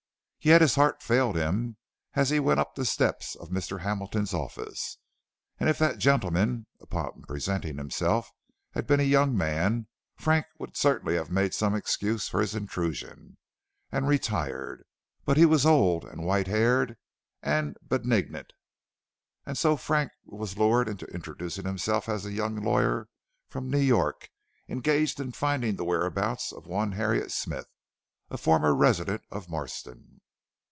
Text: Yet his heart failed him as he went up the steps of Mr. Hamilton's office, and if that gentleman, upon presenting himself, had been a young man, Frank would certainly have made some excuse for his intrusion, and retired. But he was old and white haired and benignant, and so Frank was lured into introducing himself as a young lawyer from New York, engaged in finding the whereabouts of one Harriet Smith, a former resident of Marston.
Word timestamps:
Yet 0.43 0.61
his 0.61 0.73
heart 0.73 1.03
failed 1.03 1.35
him 1.35 1.77
as 2.15 2.31
he 2.31 2.39
went 2.39 2.59
up 2.59 2.73
the 2.73 2.83
steps 2.83 3.35
of 3.35 3.49
Mr. 3.51 3.81
Hamilton's 3.81 4.33
office, 4.33 4.97
and 5.59 5.69
if 5.69 5.77
that 5.77 5.99
gentleman, 5.99 6.65
upon 6.79 7.21
presenting 7.27 7.77
himself, 7.77 8.31
had 8.71 8.87
been 8.87 8.99
a 8.99 9.03
young 9.03 9.37
man, 9.37 9.85
Frank 10.15 10.47
would 10.57 10.75
certainly 10.75 11.13
have 11.13 11.29
made 11.29 11.53
some 11.53 11.75
excuse 11.75 12.27
for 12.27 12.41
his 12.41 12.55
intrusion, 12.55 13.37
and 13.91 14.07
retired. 14.07 14.83
But 15.25 15.37
he 15.37 15.45
was 15.45 15.63
old 15.63 16.05
and 16.05 16.25
white 16.25 16.47
haired 16.47 16.97
and 17.43 17.77
benignant, 17.87 18.51
and 19.45 19.55
so 19.55 19.77
Frank 19.77 20.11
was 20.25 20.57
lured 20.57 20.89
into 20.89 21.05
introducing 21.13 21.67
himself 21.67 22.09
as 22.09 22.25
a 22.25 22.33
young 22.33 22.55
lawyer 22.55 23.09
from 23.47 23.69
New 23.69 23.77
York, 23.79 24.31
engaged 24.67 25.19
in 25.19 25.33
finding 25.33 25.75
the 25.75 25.85
whereabouts 25.85 26.51
of 26.51 26.65
one 26.65 26.93
Harriet 26.93 27.31
Smith, 27.31 27.67
a 28.31 28.39
former 28.39 28.73
resident 28.73 29.21
of 29.29 29.47
Marston. 29.47 30.17